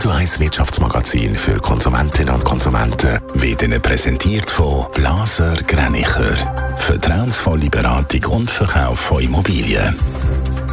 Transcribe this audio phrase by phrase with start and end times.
[0.00, 6.34] Radio 1 Wirtschaftsmagazin für Konsumentinnen und Konsumenten wird Ihnen präsentiert von Blaser Greinicher.
[6.78, 9.94] Vertrauensvolle Beratung und Verkauf von Immobilien.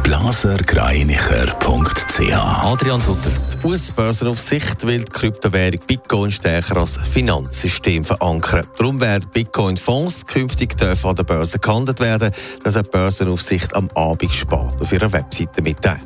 [0.02, 3.30] blasergreinicher.ch Adrian Sutter.
[3.62, 8.66] Die US-Börsenaufsicht will die Kryptowährung Bitcoin stärker als Finanzsystem verankern.
[8.78, 12.30] Darum werden Bitcoin-Fonds künftig dürfen an der Börse gehandelt werden,
[12.64, 15.98] das hat die Börsenaufsicht am Abend spät auf ihrer Webseite mitteilt.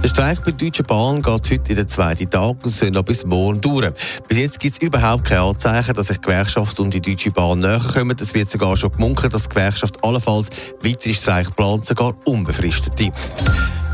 [0.00, 3.02] Der Streik bei der Deutschen Bahn geht heute in den zweiten Tag und soll noch
[3.02, 3.92] bis morgen dauern.
[4.28, 7.58] Bis jetzt gibt es überhaupt keine Anzeichen, dass sich die Gewerkschaft und die Deutsche Bahn
[7.58, 8.16] näher kommen.
[8.20, 10.50] Es wird sogar schon gemunkelt, dass die Gewerkschaft allenfalls
[10.82, 13.10] weitere Streik plant, sogar unbefristete.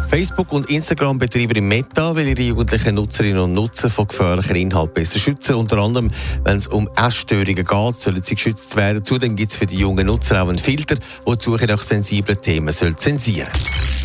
[0.08, 5.18] Facebook und Instagram betreiben Meta, weil ihre jugendlichen Nutzerinnen und Nutzer von gefährlichen Inhalten besser
[5.18, 5.54] schützen.
[5.54, 6.10] Unter anderem,
[6.44, 9.04] wenn es um Essstörungen geht, sollen sie geschützt werden.
[9.04, 12.40] Zudem gibt es für die jungen Nutzer auch einen Filter, der die Suche nach sensiblen
[12.40, 14.03] Themen soll zensieren soll.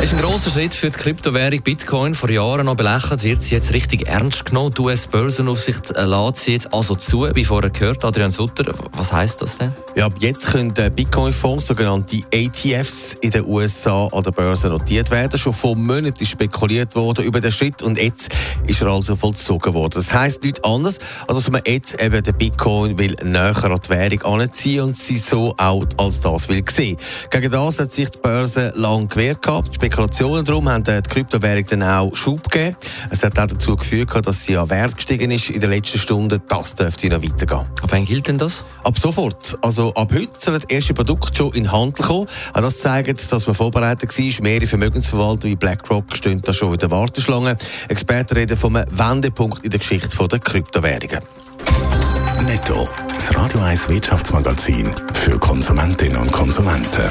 [0.00, 2.14] Es ist ein grosser Schritt für die Kryptowährung Bitcoin.
[2.14, 4.70] Vor Jahren noch belächelt, wird sie jetzt richtig ernst genommen.
[4.70, 8.04] Die US-Börsenaufsicht äh, lädt sie jetzt also zu, wie vorher gehört.
[8.04, 9.72] Adrian Sutter, was heisst das denn?
[9.96, 15.36] Ja, ab jetzt können Bitcoin-Fonds, sogenannte ATFs, in den USA an der Börse notiert werden.
[15.36, 18.28] Schon vor Monaten ist spekuliert worden über den Schritt und jetzt
[18.68, 19.94] ist er also vollzogen worden.
[19.96, 23.90] Das heisst nichts anderes, als dass man jetzt eben den Bitcoin will näher an die
[23.90, 26.96] Währung anziehen und sie so auch als das will sehen.
[27.32, 29.80] Gegen das hat sich die Börse lang gewehrt gehabt.
[29.88, 32.76] Die Spekulationen darum haben die Kryptowährung dann auch Schub gegeben.
[33.08, 36.42] Es hat auch dazu geführt, dass sie an Wert gestiegen ist in den letzten Stunden.
[36.46, 37.66] Das dürfte noch weitergehen.
[37.80, 38.66] Ab wann gilt denn das?
[38.84, 39.56] Ab sofort.
[39.62, 42.26] Also ab heute sollen die ersten Produkte schon in Handel kommen.
[42.52, 44.42] Auch das zeigt, dass man vorbereitet war.
[44.42, 47.56] Mehrere Vermögensverwalter wie BlackRock stehen da schon in der Warteschlange.
[47.88, 51.20] Experten reden von einem Wendepunkt in der Geschichte der Kryptowährungen.
[52.44, 57.10] Netto, das Radio 1 Wirtschaftsmagazin für Konsumentinnen und Konsumenten.